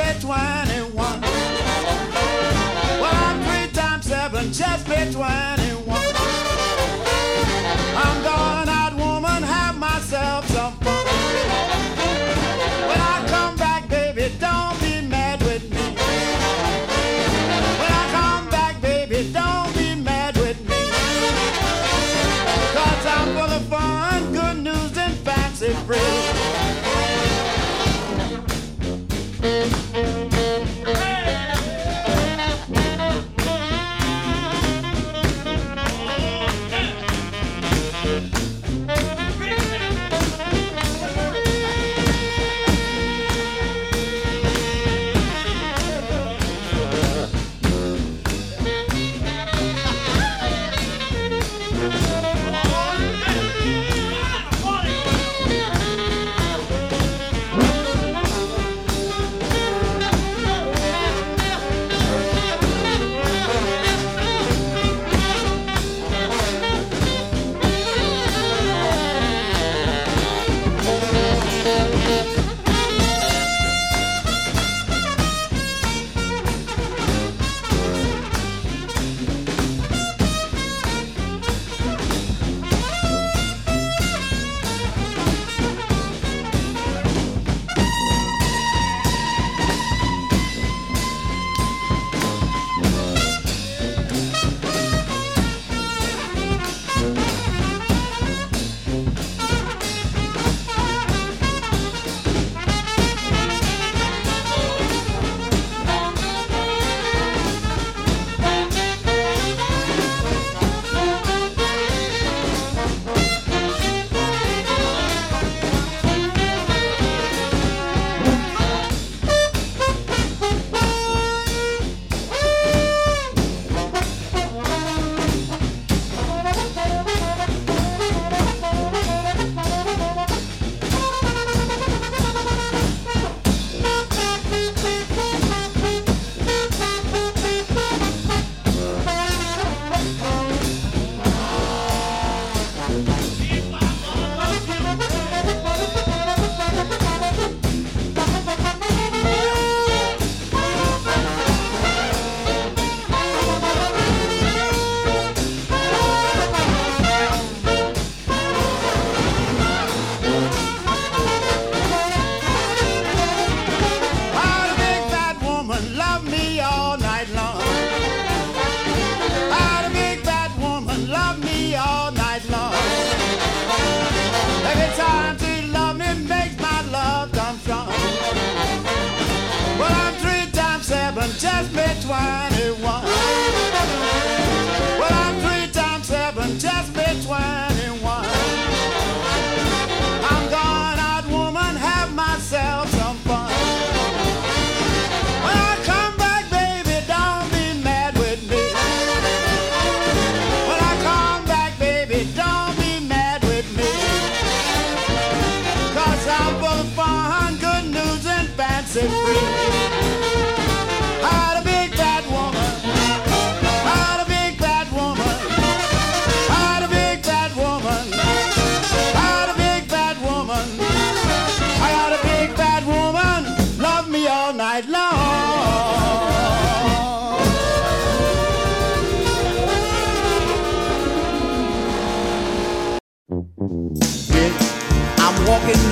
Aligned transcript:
be 0.00 0.20
21. 0.20 1.20
Well, 3.00 3.14
I'm 3.26 3.42
three 3.44 3.72
times 3.72 4.06
seven, 4.06 4.52
just 4.52 4.86
be 4.86 5.12
20. 5.12 5.69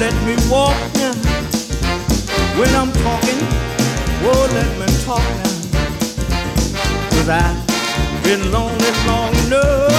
Let 0.00 0.14
me 0.24 0.36
walk 0.48 0.76
now. 0.94 1.12
When 2.58 2.70
I'm 2.74 2.92
talking, 3.02 3.40
oh, 4.22 4.46
let 4.54 4.70
me 4.78 4.86
talk 5.04 5.26
now. 5.42 5.54
Cause 7.10 7.28
I've 7.28 8.22
been 8.22 8.52
lonely 8.52 8.92
long 9.06 9.34
enough. 9.46 9.92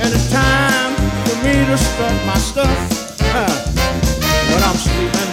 And 0.00 0.12
it's 0.14 0.30
time 0.32 0.94
for 1.26 1.36
me 1.44 1.52
to 1.66 1.76
strut 1.76 2.16
my 2.26 2.38
stuff. 2.38 2.78
Huh. 3.34 3.52
When 4.50 4.62
I'm 4.62 4.76
sleeping, 4.76 5.32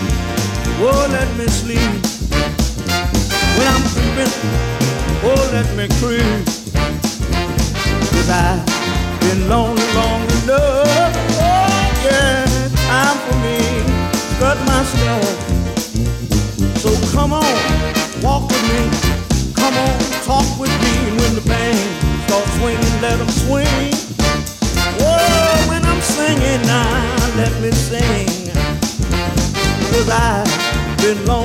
oh, 0.83 1.07
let 1.09 1.29
me 1.37 1.47
sleep. 1.47 1.93
When 3.55 3.67
I'm 3.73 3.83
creeping, 3.93 4.33
oh, 5.23 5.49
let 5.53 5.67
me 5.77 5.87
creep. 5.99 6.45
Cause 8.11 8.29
I've 8.29 8.65
been 9.21 9.47
lonely 9.47 9.87
long 9.93 10.23
enough. 10.43 11.15
Oh, 11.39 12.03
yeah, 12.03 12.69
time 12.93 13.17
for 13.25 13.37
me 13.45 13.57
to 14.11 14.17
strut 14.33 14.57
my 14.69 14.81
stuff. 14.93 15.25
So 16.83 16.89
come 17.15 17.33
on, 17.33 17.55
walk 18.21 18.43
with 18.51 18.65
me. 18.71 18.81
Come 19.61 19.75
on, 19.85 19.97
talk 20.29 20.47
with 20.61 20.75
me. 20.85 20.95
When 21.19 21.31
the 21.39 21.45
band 21.53 21.89
starts 22.25 22.51
swinging, 22.57 22.95
let 23.01 23.17
them 23.17 23.31
swing. 23.43 23.93
Whoa, 25.01 25.69
when 25.69 25.83
I'm 25.91 26.01
singing 26.17 26.61
now, 26.67 27.33
let 27.41 27.53
me 27.63 27.71
sing. 27.71 28.29
Cause 29.89 30.09
I've 30.09 30.97
been 31.01 31.19
lonely 31.25 31.42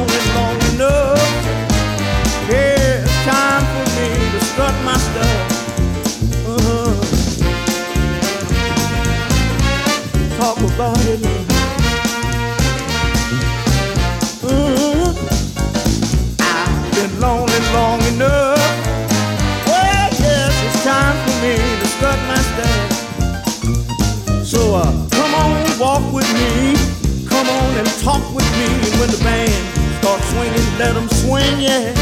swinging, 30.39 30.79
let 30.79 30.95
them 30.95 31.09
swing, 31.09 31.61
yeah. 31.61 31.93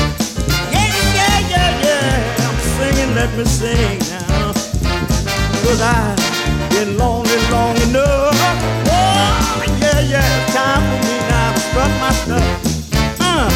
Yeah, 0.70 0.92
yeah, 1.18 1.38
yeah, 1.52 1.84
yeah. 1.84 2.46
I'm 2.46 2.58
singing, 2.76 3.14
let 3.14 3.30
me 3.36 3.44
sing 3.44 3.98
now. 4.12 4.52
Cause 5.64 5.80
I've 5.80 6.70
been 6.70 6.98
lonely 6.98 7.40
long 7.50 7.76
enough. 7.88 8.36
Oh, 8.92 9.64
yeah, 9.80 10.00
yeah. 10.12 10.36
It's 10.36 10.54
time 10.54 10.82
for 10.88 10.98
me 11.06 11.16
now 11.32 11.52
to 11.54 11.60
strut 11.60 11.92
my 12.04 12.12
stuff. 12.22 12.48
Uh, 13.20 13.48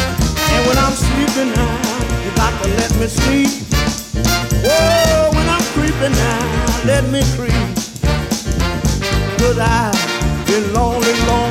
and 0.53 0.61
when 0.67 0.77
I'm 0.77 0.93
sleeping 0.93 1.53
now, 1.53 1.73
you 2.23 2.31
got 2.35 2.53
to 2.63 2.69
let 2.81 2.91
me 2.99 3.07
sleep. 3.07 3.53
Whoa, 4.65 5.29
when 5.35 5.47
I'm 5.47 5.65
creeping 5.75 6.15
now, 6.25 6.41
let 6.85 7.03
me 7.13 7.21
creep. 7.37 7.67
Cause 9.37 9.59
I've 9.59 10.47
been 10.47 10.73
lonely 10.73 11.13
long 11.27 11.50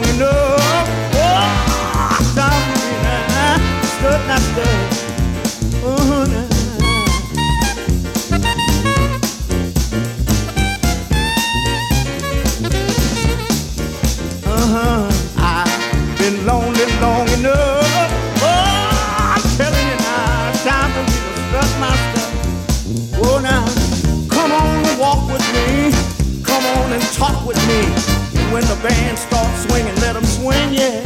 band 28.83 29.19
starts 29.19 29.65
swinging, 29.65 29.95
let 29.97 30.15
them 30.15 30.25
swing, 30.25 30.73
yeah. 30.73 31.01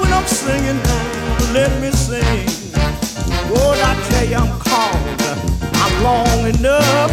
When 0.00 0.12
I'm 0.12 0.26
singing 0.26 0.82
now, 0.82 1.25
let 1.56 1.72
me 1.80 1.90
sing. 1.90 2.44
Oh, 3.48 3.72
I 3.72 3.92
tell 4.08 4.26
you, 4.28 4.36
I'm 4.36 4.52
called. 4.60 5.00
I'm 5.80 5.94
long 6.04 6.40
enough. 6.52 7.10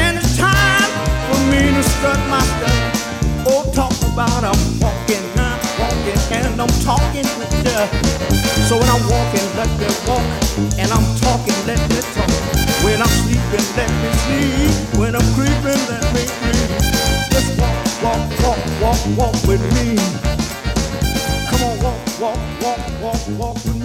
And 0.00 0.16
it's 0.16 0.38
time 0.40 0.90
for 1.28 1.38
me 1.52 1.68
to 1.76 1.82
strut 1.84 2.16
my 2.32 2.40
stuff. 2.56 3.44
Oh, 3.44 3.62
talk 3.76 3.92
about 4.08 4.40
I'm 4.40 4.56
walking, 4.80 5.20
I'm 5.36 5.60
walking, 5.76 6.20
and 6.32 6.56
I'm 6.56 6.72
talking 6.80 7.28
with 7.36 7.52
you. 7.60 7.76
So 8.68 8.80
when 8.80 8.88
I'm 8.88 9.04
walking, 9.04 9.46
let 9.60 9.68
me 9.76 9.88
walk, 10.08 10.24
and 10.80 10.88
I'm 10.96 11.06
talking, 11.20 11.58
let 11.68 11.80
me 11.92 12.00
talk. 12.16 12.32
When 12.80 13.04
I'm 13.04 13.14
sleeping, 13.20 13.66
let 13.76 13.90
me 14.00 14.10
sleep. 14.24 14.72
When 14.96 15.12
I'm 15.12 15.28
creeping, 15.36 15.82
let 15.92 16.04
me 16.16 16.24
creep. 16.40 16.70
Just 17.36 17.52
walk, 17.60 17.76
walk, 18.00 18.22
walk, 18.40 18.60
walk, 18.80 19.00
walk 19.20 19.36
with 19.44 19.60
me. 19.76 20.00
Walk, 22.18 22.34
walk, 22.62 22.78
walk, 23.02 23.28
walk, 23.38 23.75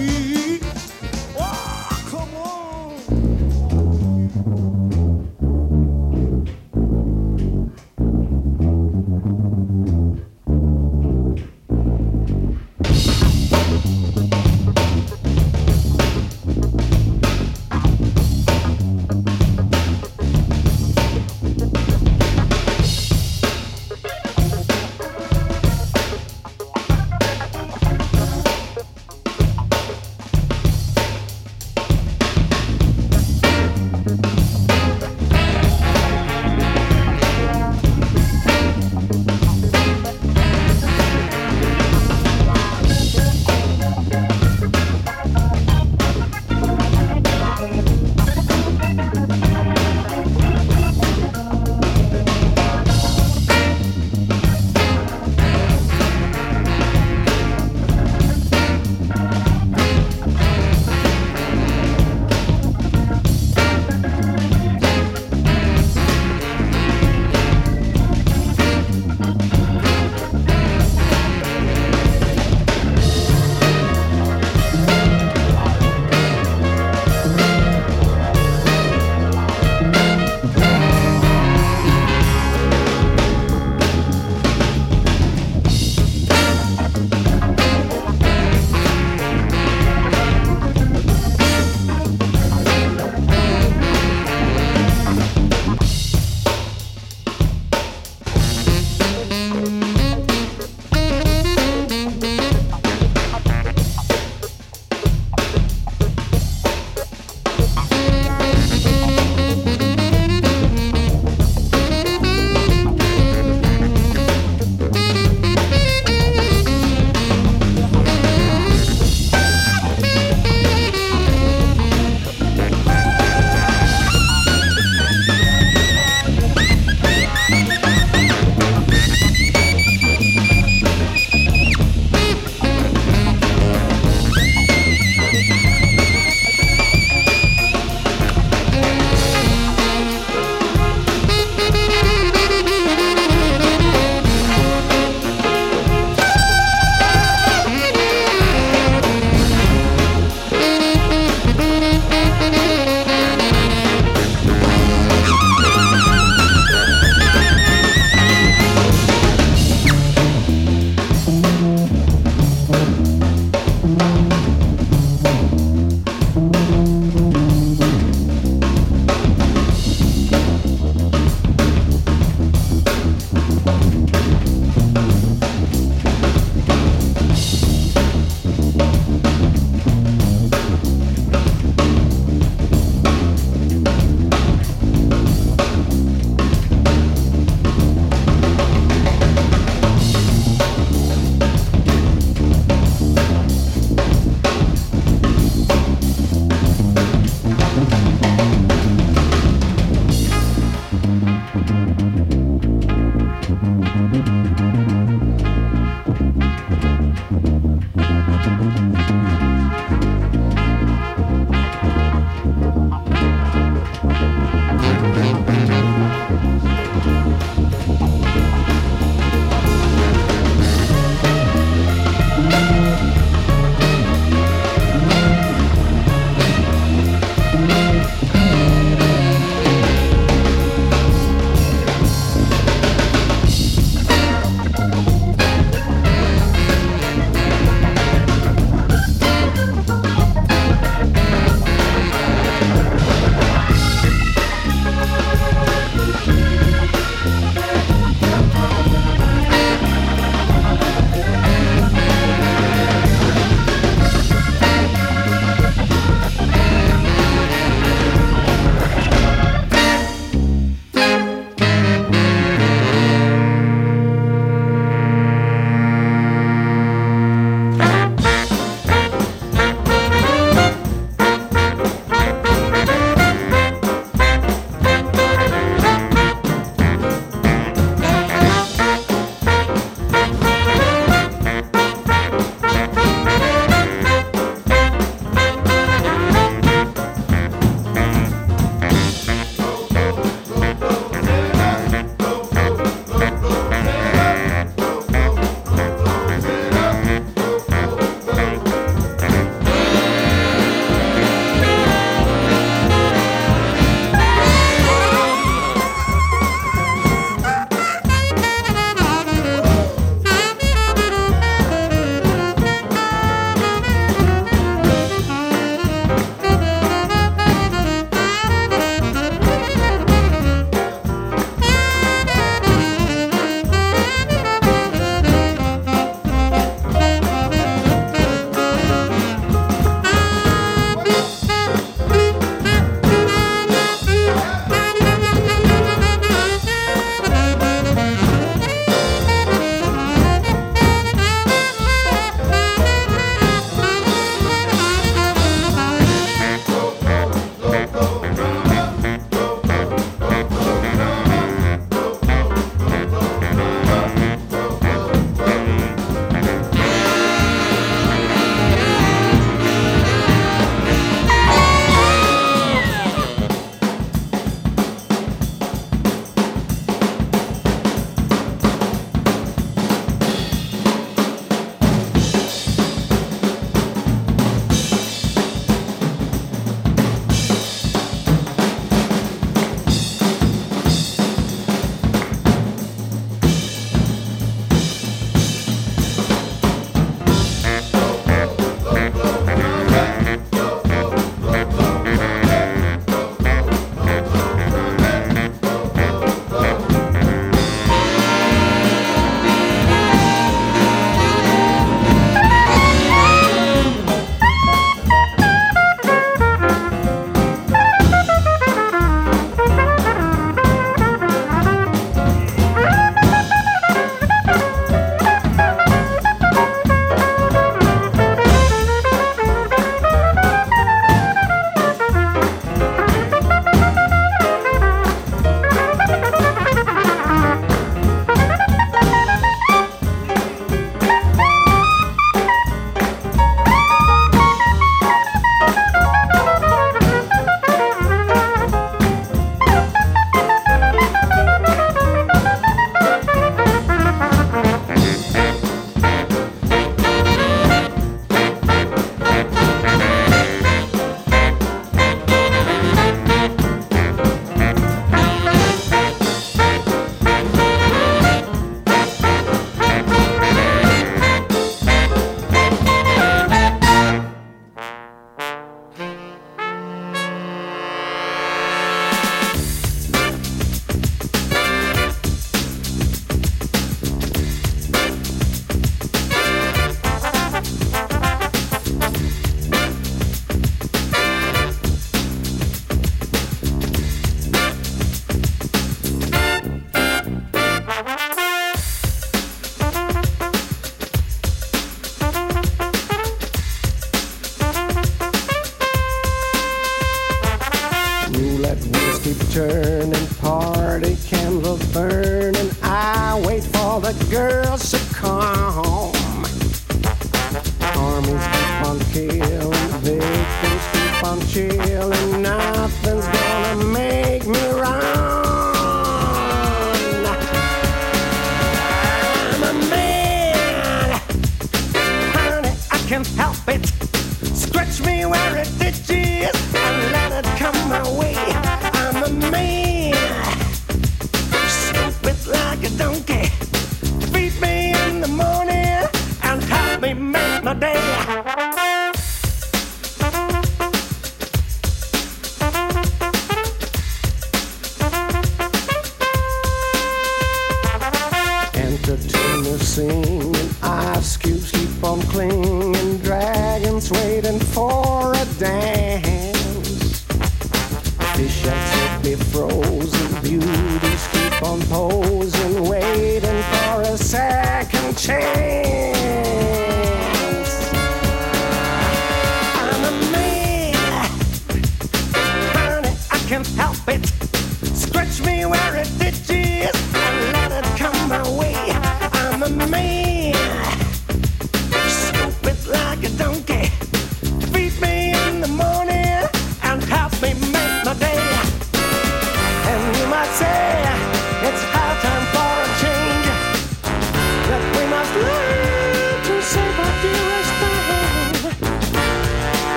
help 573.70 573.96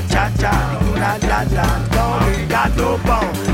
cha 0.00 0.02
cha 0.08 0.30
cha, 0.38 0.52
la 0.96 1.16
la 1.28 1.42
la, 1.52 1.88
don't 1.88 2.26
we 2.26 2.46
got 2.46 2.76
no 2.76 2.98
bone. 3.06 3.53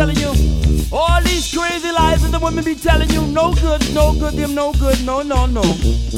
telling 0.00 0.16
you? 0.16 0.32
All 0.90 1.20
these 1.22 1.54
crazy 1.54 1.92
lies 1.92 2.22
that 2.22 2.32
the 2.32 2.38
women 2.38 2.64
be 2.64 2.74
telling 2.74 3.10
you, 3.10 3.20
no 3.26 3.52
good, 3.52 3.82
no 3.94 4.14
good, 4.14 4.32
them 4.32 4.54
no 4.54 4.72
good, 4.72 5.04
no, 5.04 5.20
no, 5.20 5.44
no. 5.44 5.62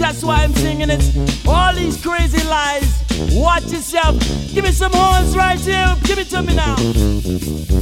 That's 0.02 0.22
why 0.22 0.44
I'm 0.44 0.54
singing 0.54 0.88
it. 0.88 1.02
All 1.48 1.74
these 1.74 2.00
crazy 2.00 2.44
lies. 2.46 3.02
Watch 3.32 3.72
yourself. 3.72 4.20
Give 4.54 4.64
me 4.64 4.70
some 4.70 4.92
horns 4.94 5.36
right 5.36 5.58
here. 5.58 5.96
Give 6.04 6.18
it 6.20 6.28
to 6.30 6.42
me 6.42 6.54
now. 6.54 7.81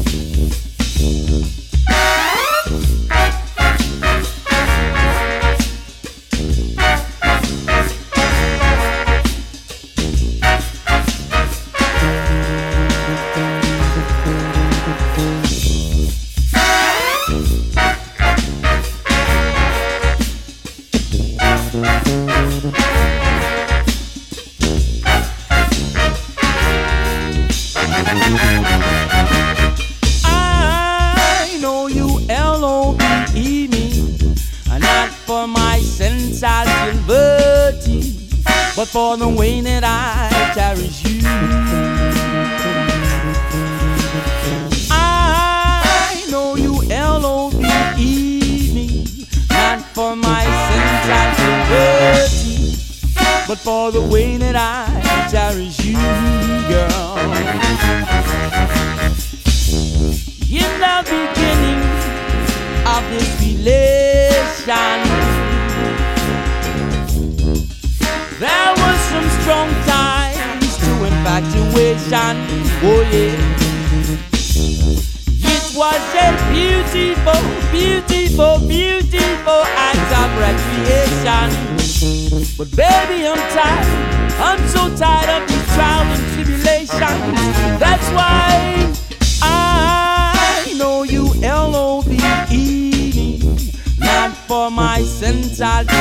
For 95.00 95.00
my 95.00 95.06
sensuality, 95.06 95.96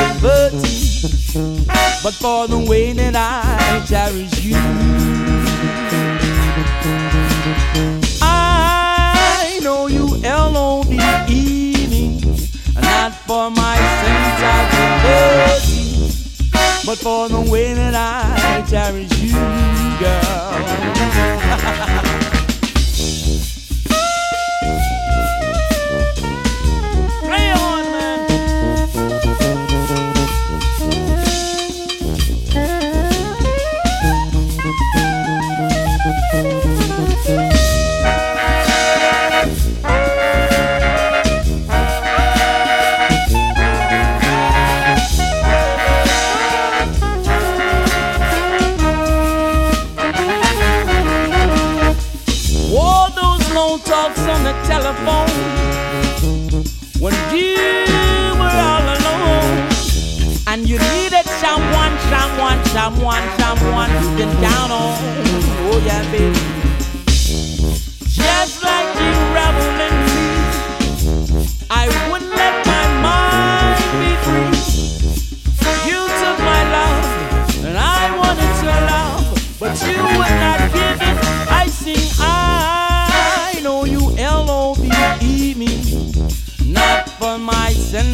but 2.04 2.14
for 2.14 2.48
the 2.48 2.60
way 2.68 2.92
that 2.94 3.16
I 3.16 3.84
cherish 3.86 4.44
you. 4.44 4.56
I 8.22 9.60
know 9.64 9.88
you 9.88 10.20
L-O-V-E 10.24 11.88
me, 11.88 12.20
not 12.76 13.14
for 13.14 13.50
my 13.52 13.78
sensuality, 15.22 16.12
but 16.86 16.98
for 16.98 17.30
the 17.30 17.42
way 17.50 17.74
that 17.74 17.96
I 17.96 18.62
cherish 18.70 19.18
you, 19.22 19.34
girl. 20.00 22.30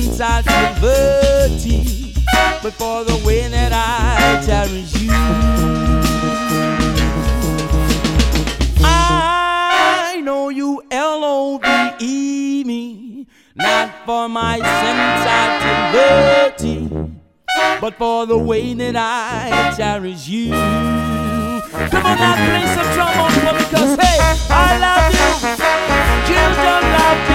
my 0.05 0.13
sensitivity, 0.13 2.13
but 2.61 2.73
for 2.73 3.03
the 3.03 3.15
way 3.25 3.47
that 3.47 3.71
I 3.73 4.39
cherish 4.45 4.93
you. 5.01 5.09
I 8.83 10.21
know 10.23 10.49
you 10.49 10.83
L-O-V-E 10.91 12.63
me, 12.65 13.25
not 13.55 13.89
for 14.05 14.29
my 14.29 14.59
sensitivity, 15.89 16.89
but 17.81 17.95
for 17.95 18.25
the 18.25 18.37
way 18.37 18.73
that 18.73 18.95
I 18.95 19.73
cherish 19.75 20.27
you. 20.27 20.51
Come 20.51 22.05
on 22.05 22.17
now, 22.17 22.35
play 22.35 22.65
some 22.75 22.93
trombone 22.93 23.31
for 23.31 23.53
me, 23.53 23.63
cause 23.71 23.95
hey, 23.97 24.17
I 24.49 24.77
love 24.79 25.13
you. 25.13 25.19
Don't 26.35 26.57
love. 26.91 27.29
You 27.29 27.35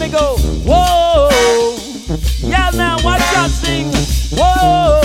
they 0.00 0.08
go. 0.08 0.36
Whoa. 0.64 1.28
Yeah, 2.38 2.70
now 2.74 2.96
watch 3.04 3.20
out 3.36 3.50
sing. 3.50 3.92
Whoa. 4.32 5.00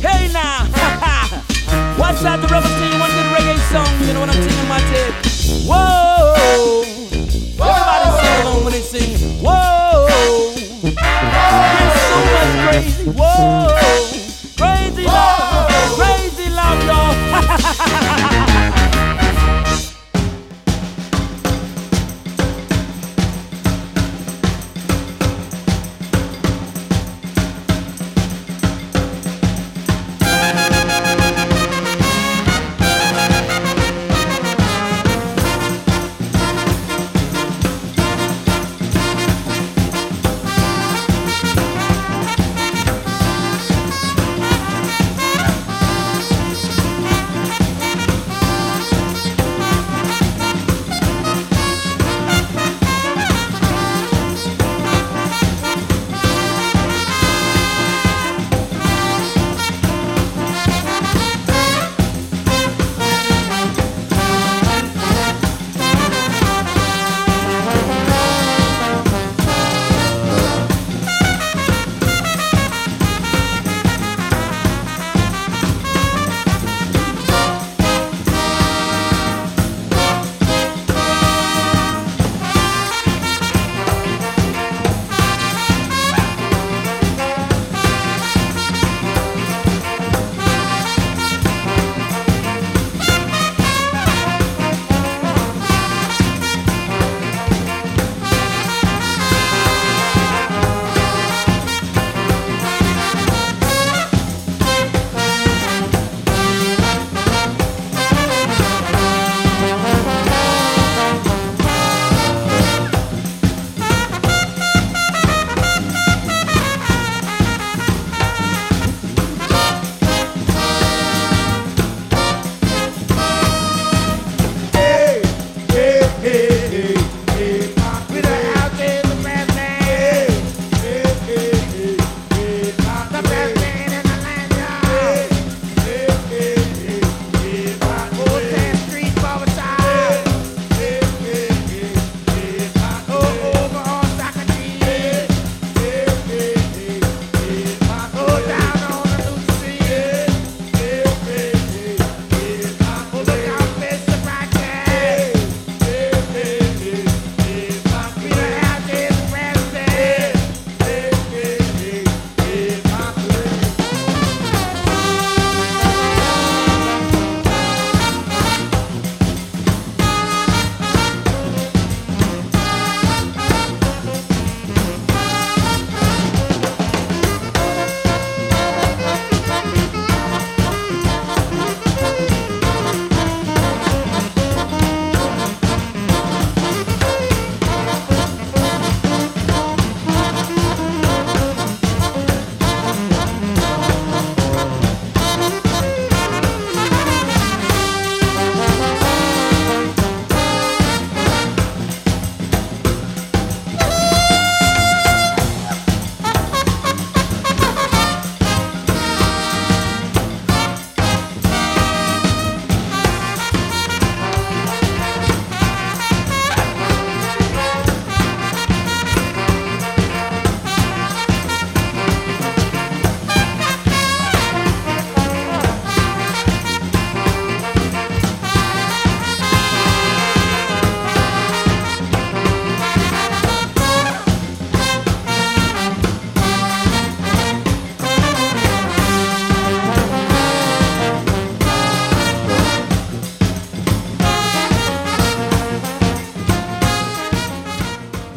Hey 0.00 0.28
now. 0.32 0.66
watch 1.98 2.22
out 2.24 2.40
the 2.42 2.48
rebels 2.50 2.72
sing 2.74 2.98
one 2.98 3.10
good 3.10 3.30
reggae 3.32 3.56
song. 3.70 3.86
You 4.06 4.12
know 4.14 4.20
what 4.20 4.30
I'm 4.30 4.42
singing 4.42 4.68
my 4.68 4.80
tape. 4.90 5.14
Whoa. 5.70 6.82
Everybody 7.62 8.10
sing 8.18 8.42
along 8.42 8.64
when 8.64 8.72
they 8.72 8.82
sing. 8.82 9.18
Whoa. 9.40 10.06
It's 10.82 12.02
so 12.10 12.18
much 12.34 12.52
crazy. 12.68 13.04
Whoa. 13.10 14.05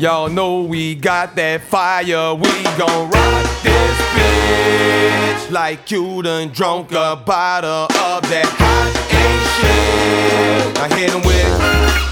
Y'all 0.10 0.28
know 0.28 0.64
we 0.64 0.96
got 0.96 1.36
that 1.36 1.62
fire. 1.62 2.34
We 2.34 2.64
gon' 2.82 3.12
rock 3.12 3.46
this 3.62 3.98
bitch 4.18 5.52
like 5.52 5.92
you 5.92 6.24
done 6.24 6.48
drunk 6.48 6.94
a 6.94 7.16
bottle 7.16 7.86
of 7.86 8.24
that 8.26 8.50
Hot 8.58 8.90
8 9.14 9.30
shit. 9.54 10.80
I 10.82 10.88
hit 10.98 11.14
him 11.14 11.22
with, 11.22 11.46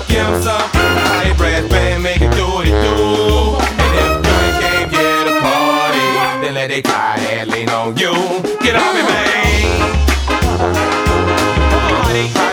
give 0.07 0.27
him 0.27 0.37
some 0.43 0.61
high 0.77 1.33
brass 1.37 1.67
band, 1.71 2.03
make 2.03 2.21
it 2.21 2.29
do 2.37 2.61
it 2.61 2.69
do. 2.69 3.57
And 3.57 3.93
if 3.97 4.13
you 4.29 4.45
can't 4.61 4.91
get 4.91 5.33
a 5.33 5.41
party, 5.41 6.45
then 6.45 6.53
let 6.53 6.67
they 6.67 6.83
try 6.83 7.17
and 7.17 7.49
lean 7.49 7.69
on 7.69 7.97
you. 7.97 8.13
Get 8.61 8.75
off 8.75 8.93
me, 8.93 9.01
man. 9.09 9.97
Party. 11.73 12.46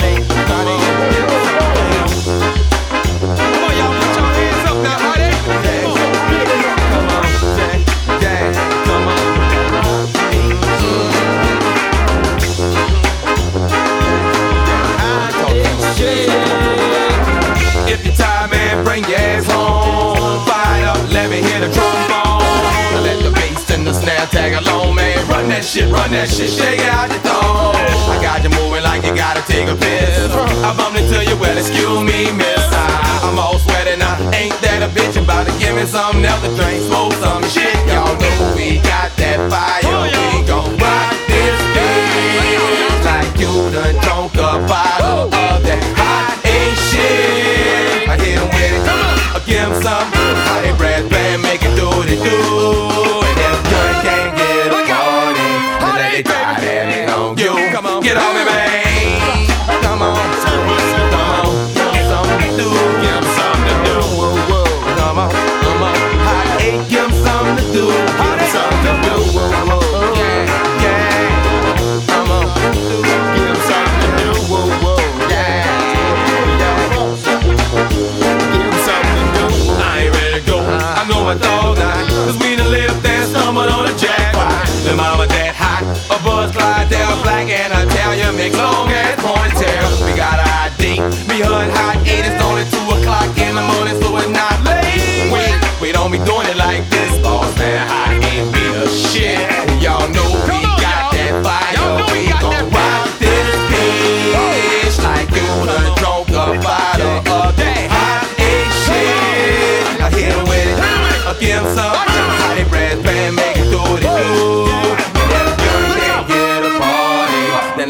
that 26.15 26.31
shit, 26.31 26.51
shake 26.51 26.81
out 26.95 27.11
your 27.11 27.19
thong. 27.27 27.75
I 27.75 28.23
got 28.23 28.47
you 28.47 28.51
moving 28.55 28.87
like 28.87 29.03
you 29.03 29.15
gotta 29.15 29.43
take 29.51 29.67
a 29.67 29.75
piss. 29.75 30.31
I 30.63 30.71
bumped 30.79 30.99
into 30.99 31.19
you, 31.27 31.35
well, 31.37 31.59
excuse 31.59 32.03
me, 32.07 32.31
miss. 32.31 32.65
I, 32.71 33.27
am 33.27 33.39
all 33.39 33.59
sweating, 33.59 33.99
I 33.99 34.15
ain't 34.31 34.55
that 34.63 34.87
a 34.87 34.91
bitch. 34.95 35.19
About 35.19 35.51
to 35.51 35.55
give 35.59 35.75
me 35.75 35.85
something 35.85 36.23
else 36.23 36.41
to 36.47 36.51
drink, 36.55 36.87
smoke 36.87 37.15
some 37.19 37.43
shit. 37.51 37.75
Y'all 37.91 38.15
know 38.15 38.55
we 38.55 38.79
got 38.87 39.11
that 39.19 39.43
fire. 39.51 39.83
Oh, 39.91 40.07
we 40.07 40.47
gon' 40.47 40.71
rock 40.79 41.11
this 41.27 41.59
game 41.75 42.95
like 43.03 43.35
you 43.35 43.51
done 43.75 43.99
drunk 44.07 44.39
a 44.39 44.63
bottle 44.71 45.35
of 45.35 45.59
that 45.67 45.83
Hot 45.99 46.39
8 46.47 46.79
shit. 46.95 48.07
I 48.07 48.15
hit 48.23 48.39
him 48.39 48.49
with 48.55 48.71
it, 48.71 48.83
I 48.87 49.43
give 49.43 49.67
him 49.67 49.83
some. 49.83 50.24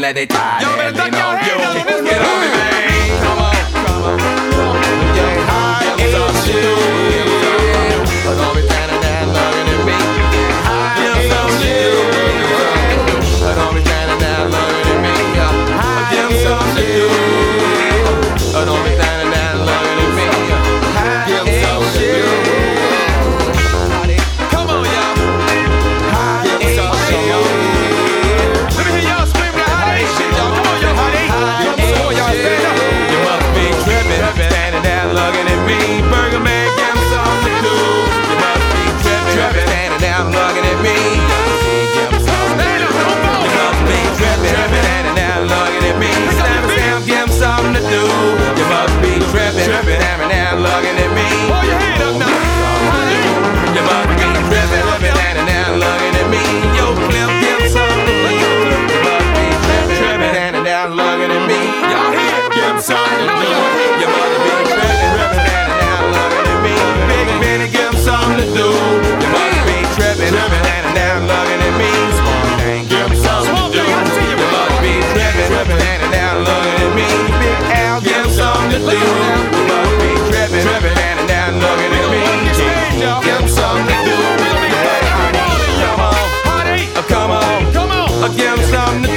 Let 0.05 0.17
it 0.17 0.29
die. 0.29 0.74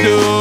you 0.08 0.37